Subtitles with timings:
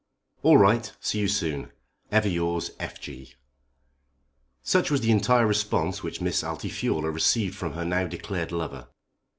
[0.41, 0.91] "All right.
[0.99, 1.71] See you soon.
[2.11, 2.99] Ever yours, F.
[2.99, 3.35] G."
[4.63, 8.87] Such was the entire response which Miss Altifiorla received from her now declared lover.